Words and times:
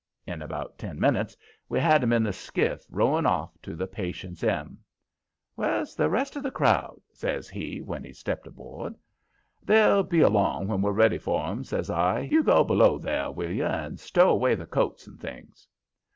In 0.25 0.41
about 0.41 0.79
ten 0.79 0.99
minutes 0.99 1.37
we 1.69 1.79
had 1.79 2.01
him 2.01 2.11
in 2.11 2.23
the 2.23 2.33
skiff 2.33 2.87
rowing 2.89 3.27
off 3.27 3.55
to 3.61 3.75
the 3.75 3.85
Patience 3.85 4.43
M. 4.43 4.79
"Where's 5.53 5.93
the 5.93 6.09
rest 6.09 6.35
of 6.35 6.41
the 6.41 6.49
crowd?" 6.49 6.99
says 7.13 7.49
he, 7.49 7.81
when 7.83 8.03
he 8.03 8.11
stepped 8.11 8.47
aboard. 8.47 8.95
"They'll 9.61 10.01
be 10.01 10.21
along 10.21 10.69
when 10.69 10.81
we're 10.81 10.91
ready 10.91 11.19
for 11.19 11.45
'em," 11.45 11.63
says 11.63 11.91
I. 11.91 12.21
"You 12.21 12.41
go 12.41 12.63
below 12.63 12.97
there, 12.97 13.29
will 13.29 13.51
you, 13.51 13.65
and 13.65 13.99
stow 13.99 14.31
away 14.31 14.55
the 14.55 14.65
coats 14.65 15.05
and 15.05 15.19
things." 15.19 15.67